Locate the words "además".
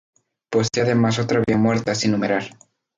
0.81-1.19